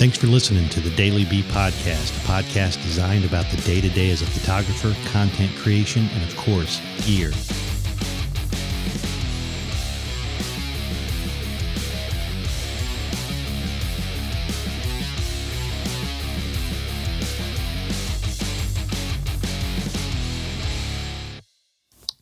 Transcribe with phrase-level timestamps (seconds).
[0.00, 4.10] Thanks for listening to the DailyB Podcast, a podcast designed about the day to day
[4.10, 7.30] as a photographer, content creation, and of course, gear.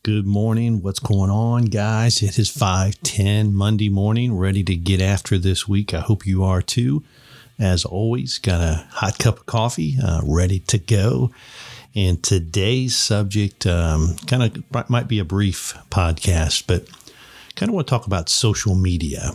[0.03, 0.81] Good morning.
[0.81, 2.21] What's going on, guys?
[2.21, 5.93] It is 5:10 Monday morning, ready to get after this week.
[5.93, 7.05] I hope you are too.
[7.59, 11.31] As always, got a hot cup of coffee uh, ready to go.
[11.93, 16.87] And today's subject um, kind of might be a brief podcast, but
[17.55, 19.31] kind of want to talk about social media.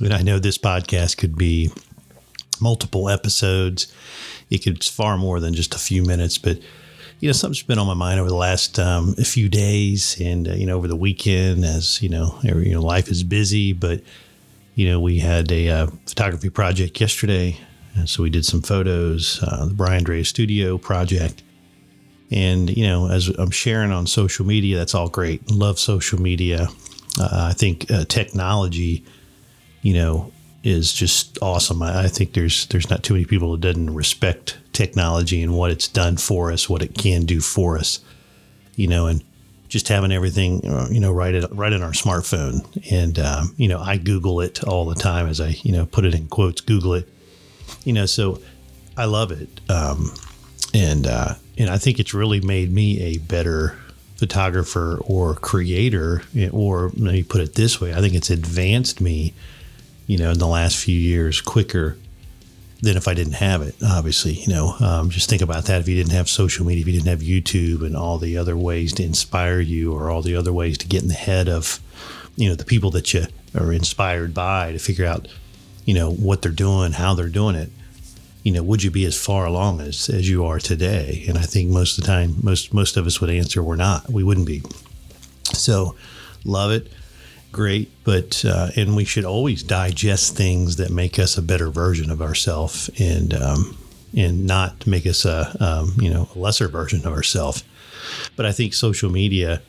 [0.00, 1.70] And I know this podcast could be
[2.60, 3.92] multiple episodes.
[4.48, 6.58] It could it's far more than just a few minutes, but
[7.20, 10.52] you know, something's been on my mind over the last um, few days, and uh,
[10.52, 13.72] you know, over the weekend, as you know, you know, life is busy.
[13.72, 14.02] But
[14.76, 17.58] you know, we had a uh, photography project yesterday,
[17.94, 19.42] and so we did some photos.
[19.42, 21.42] Uh, the Brian Dre Studio project,
[22.30, 25.50] and you know, as I'm sharing on social media, that's all great.
[25.50, 26.68] Love social media.
[27.18, 29.02] Uh, I think uh, technology,
[29.80, 30.30] you know,
[30.62, 31.80] is just awesome.
[31.80, 35.70] I, I, think there's there's not too many people that doesn't respect technology and what
[35.70, 38.00] it's done for us, what it can do for us,
[38.74, 39.24] you know, and
[39.76, 42.64] just having everything, uh, you know, right at, right in our smartphone.
[42.90, 46.06] And um, you know, I Google it all the time as I you know put
[46.06, 47.08] it in quotes, Google it,
[47.84, 48.06] you know.
[48.06, 48.40] So
[48.96, 50.14] I love it, um,
[50.72, 53.76] and uh, and I think it's really made me a better
[54.16, 59.34] photographer or creator, or let me put it this way: I think it's advanced me
[60.06, 61.98] you know, in the last few years quicker
[62.80, 63.74] than if I didn't have it.
[63.82, 65.80] Obviously, you know, um, just think about that.
[65.80, 68.56] If you didn't have social media, if you didn't have YouTube and all the other
[68.56, 71.80] ways to inspire you, or all the other ways to get in the head of,
[72.36, 73.26] you know, the people that you
[73.58, 75.28] are inspired by to figure out,
[75.84, 77.70] you know, what they're doing, how they're doing it.
[78.42, 81.24] You know, would you be as far along as, as you are today?
[81.28, 84.08] And I think most of the time, most most of us would answer we're not.
[84.08, 84.62] We wouldn't be.
[85.52, 85.96] So,
[86.44, 86.92] love it
[87.56, 92.10] great, but uh, and we should always digest things that make us a better version
[92.10, 93.76] of ourselves, and um,
[94.14, 97.64] and not make us a um, you know a lesser version of ourselves.
[98.36, 99.62] But I think social media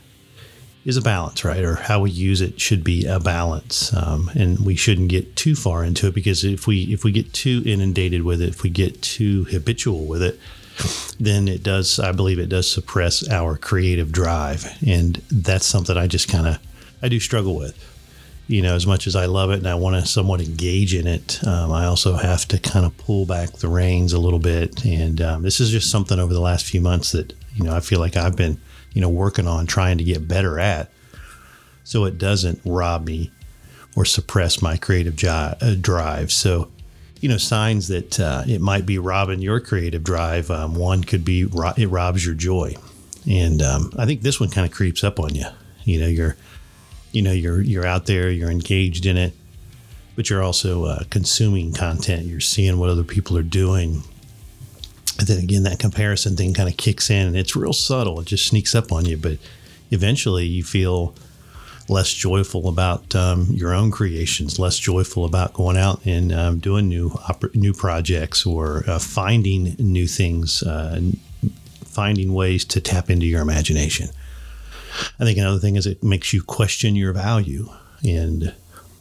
[0.86, 1.64] is a balance, right?
[1.64, 5.56] Or how we use it should be a balance, um, and we shouldn't get too
[5.56, 8.70] far into it because if we if we get too inundated with it, if we
[8.70, 10.38] get too habitual with it,
[11.22, 12.00] then it does.
[12.00, 16.60] I believe it does suppress our creative drive, and that's something I just kind of
[17.02, 17.94] I do struggle with.
[18.48, 21.06] You know, as much as I love it and I want to somewhat engage in
[21.06, 24.86] it, um, I also have to kind of pull back the reins a little bit.
[24.86, 27.82] And um, this is just something over the last few months that you know I
[27.82, 28.58] feel like I've been
[28.94, 30.90] you know working on trying to get better at,
[31.84, 33.32] so it doesn't rob me
[33.98, 36.32] or suppress my creative uh, drive.
[36.32, 36.72] So
[37.20, 40.50] you know signs that uh, it might be robbing your creative drive.
[40.50, 42.76] Um, one could be ro- it robs your joy,
[43.30, 45.46] and um, I think this one kind of creeps up on you.
[45.84, 46.38] You know, you're
[47.18, 49.34] you know you're you're out there, you're engaged in it,
[50.16, 52.28] but you're also uh, consuming content.
[52.28, 54.04] You're seeing what other people are doing.
[55.18, 58.20] And then again, that comparison thing kind of kicks in, and it's real subtle.
[58.20, 59.40] It just sneaks up on you, but
[59.90, 61.16] eventually you feel
[61.90, 66.88] less joyful about um, your own creations, less joyful about going out and um, doing
[66.88, 67.18] new
[67.56, 71.02] new projects or uh, finding new things, uh,
[71.84, 74.10] finding ways to tap into your imagination.
[75.20, 77.70] I think another thing is it makes you question your value.
[78.04, 78.54] And,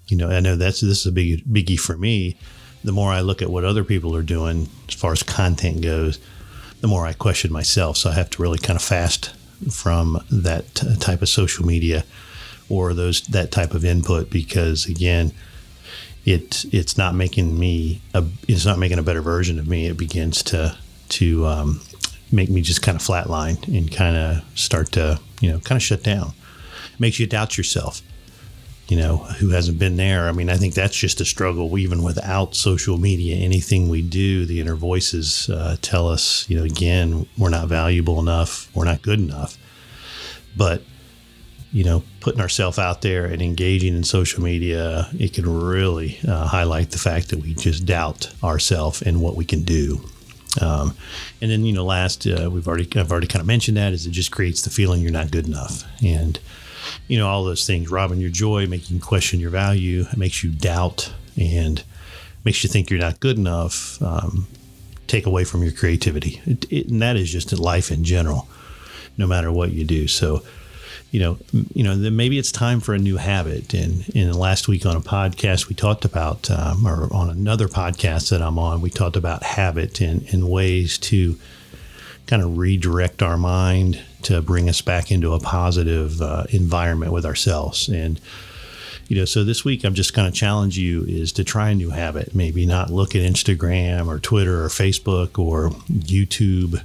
[0.08, 2.36] you know, I know that's this is a big biggie for me.
[2.84, 6.18] The more I look at what other people are doing as far as content goes,
[6.80, 7.96] the more I question myself.
[7.96, 9.34] So I have to really kind of fast
[9.70, 12.04] from that t- type of social media
[12.68, 15.32] or those that type of input because again,
[16.24, 19.86] it it's not making me a, it's not making a better version of me.
[19.86, 20.76] It begins to
[21.08, 21.80] to um,
[22.32, 25.82] make me just kind of flatline and kind of start to, you know, kind of
[25.82, 26.32] shut down.
[26.94, 28.02] It makes you doubt yourself.
[28.88, 30.28] You know, who hasn't been there?
[30.28, 31.76] I mean, I think that's just a struggle.
[31.76, 36.62] Even without social media, anything we do, the inner voices uh, tell us, you know,
[36.62, 39.58] again, we're not valuable enough, we're not good enough.
[40.56, 40.82] But
[41.72, 46.46] you know, putting ourselves out there and engaging in social media, it can really uh,
[46.46, 50.00] highlight the fact that we just doubt ourselves and what we can do.
[50.60, 50.96] Um,
[51.40, 54.06] and then you know, last uh, we've already I've already kind of mentioned that is
[54.06, 56.38] it just creates the feeling you're not good enough, and
[57.08, 60.42] you know all those things robbing your joy, making you question your value, it makes
[60.42, 61.82] you doubt, and
[62.44, 64.00] makes you think you're not good enough.
[64.02, 64.46] Um,
[65.06, 68.48] take away from your creativity, it, it, and that is just life in general,
[69.16, 70.08] no matter what you do.
[70.08, 70.42] So
[71.10, 71.38] you know,
[71.74, 73.72] you know, then maybe it's time for a new habit.
[73.72, 78.30] And in last week on a podcast, we talked about, um, or on another podcast
[78.30, 81.38] that I'm on, we talked about habit and, and ways to
[82.26, 87.24] kind of redirect our mind to bring us back into a positive uh, environment with
[87.24, 87.88] ourselves.
[87.88, 88.20] And
[89.08, 91.74] you know, so this week I'm just going to challenge you is to try a
[91.74, 92.34] new habit.
[92.34, 96.82] Maybe not look at Instagram or Twitter or Facebook or YouTube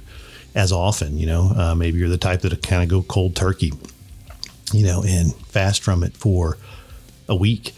[0.54, 1.18] as often.
[1.18, 3.72] You know, uh, maybe you're the type that kind of go cold turkey,
[4.72, 6.58] you know, and fast from it for
[7.28, 7.74] a week,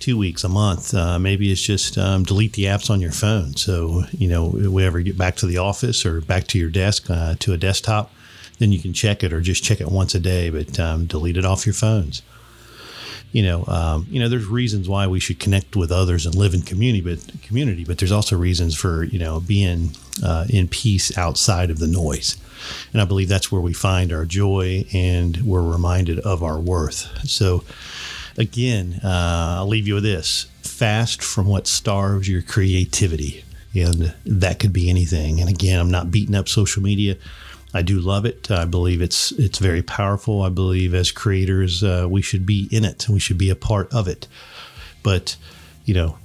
[0.00, 0.94] two weeks, a month.
[0.94, 3.56] Uh, maybe it's just um, delete the apps on your phone.
[3.56, 7.10] So you know, whenever you get back to the office or back to your desk
[7.10, 8.12] uh, to a desktop,
[8.58, 11.36] then you can check it or just check it once a day, but um, delete
[11.36, 12.22] it off your phones
[13.36, 16.54] you know, um, you know, there's reasons why we should connect with others and live
[16.54, 19.90] in community, but community, but there's also reasons for you know being
[20.24, 22.38] uh, in peace outside of the noise,
[22.94, 27.10] and I believe that's where we find our joy and we're reminded of our worth.
[27.28, 27.62] So,
[28.38, 33.44] again, uh, I'll leave you with this: fast from what starves your creativity,
[33.74, 35.42] and that could be anything.
[35.42, 37.16] And again, I'm not beating up social media.
[37.74, 38.50] I do love it.
[38.50, 40.42] I believe it's it's very powerful.
[40.42, 43.08] I believe as creators uh, we should be in it.
[43.08, 44.26] We should be a part of it.
[45.02, 45.36] But
[45.84, 46.18] you know,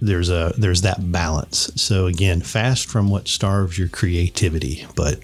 [0.00, 1.70] there's a there's that balance.
[1.76, 4.86] So again, fast from what starves your creativity.
[4.96, 5.20] But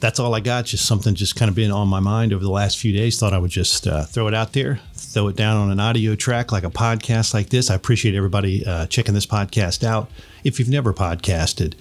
[0.00, 0.64] that's all I got.
[0.64, 3.18] Just something just kind of been on my mind over the last few days.
[3.18, 6.14] Thought I would just uh, throw it out there, throw it down on an audio
[6.14, 7.70] track like a podcast like this.
[7.70, 10.10] I appreciate everybody uh, checking this podcast out.
[10.44, 11.74] If you've never podcasted,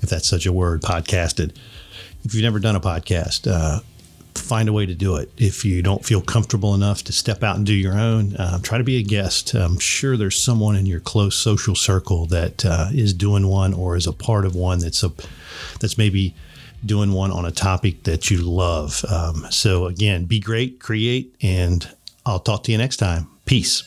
[0.00, 1.54] if that's such a word, podcasted
[2.24, 3.80] if you've never done a podcast, uh,
[4.34, 5.30] find a way to do it.
[5.36, 8.78] If you don't feel comfortable enough to step out and do your own, uh, try
[8.78, 9.54] to be a guest.
[9.54, 13.96] I'm sure there's someone in your close social circle that uh, is doing one or
[13.96, 15.12] is a part of one that's a
[15.80, 16.34] that's maybe
[16.84, 19.04] doing one on a topic that you love.
[19.08, 21.88] Um, so again, be great, create, and
[22.26, 23.28] I'll talk to you next time.
[23.46, 23.82] Peace.